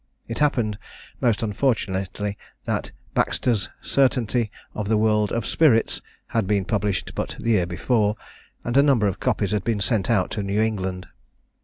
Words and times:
It 0.27 0.39
happened, 0.39 0.79
most 1.21 1.43
unfortunately, 1.43 2.35
that 2.65 2.91
Baxter's 3.13 3.69
"Certainty 3.81 4.49
of 4.73 4.87
the 4.87 4.97
World 4.97 5.31
of 5.31 5.45
Spirits" 5.45 6.01
had 6.29 6.47
been 6.47 6.65
published 6.65 7.13
but 7.13 7.35
the 7.39 7.51
year 7.51 7.67
before, 7.67 8.15
and 8.63 8.75
a 8.75 8.81
number 8.81 9.05
of 9.05 9.19
copies 9.19 9.51
had 9.51 9.63
been 9.63 9.79
sent 9.79 10.09
out 10.09 10.31
to 10.31 10.41
New 10.41 10.59
England. 10.59 11.05